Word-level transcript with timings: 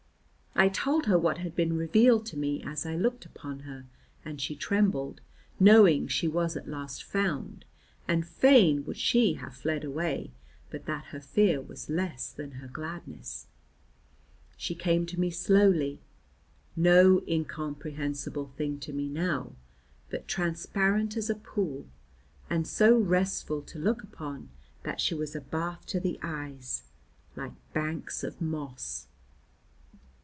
I 0.53 0.67
told 0.67 1.05
her 1.05 1.17
what 1.17 1.39
had 1.39 1.55
been 1.55 1.77
revealed 1.77 2.25
to 2.27 2.37
me 2.37 2.61
as 2.63 2.85
I 2.85 2.95
looked 2.95 3.25
upon 3.25 3.61
her, 3.61 3.85
and 4.23 4.39
she 4.39 4.53
trembled, 4.55 5.21
knowing 5.59 6.07
she 6.07 6.27
was 6.27 6.55
at 6.55 6.67
last 6.67 7.03
found, 7.03 7.63
and 8.07 8.27
fain 8.27 8.85
would 8.85 8.97
she 8.97 9.35
have 9.35 9.55
fled 9.55 9.83
away, 9.83 10.29
but 10.69 10.85
that 10.85 11.05
her 11.05 11.21
fear 11.21 11.61
was 11.61 11.89
less 11.89 12.29
than 12.31 12.51
her 12.53 12.67
gladness. 12.67 13.47
She 14.55 14.75
came 14.75 15.05
to 15.07 15.19
me 15.19 15.31
slowly; 15.31 15.99
no 16.75 17.23
incomprehensible 17.27 18.51
thing 18.55 18.77
to 18.81 18.93
me 18.93 19.07
now, 19.07 19.53
but 20.11 20.27
transparent 20.27 21.15
as 21.17 21.29
a 21.29 21.35
pool, 21.35 21.87
and 22.51 22.67
so 22.67 22.97
restful 22.99 23.61
to 23.63 23.79
look 23.79 24.03
upon 24.03 24.49
that 24.83 24.99
she 25.01 25.15
was 25.15 25.33
a 25.33 25.41
bath 25.41 25.85
to 25.87 25.99
the 26.01 26.19
eyes, 26.21 26.83
like 27.37 27.53
banks 27.73 28.21
of 28.23 28.41
moss. 28.41 29.07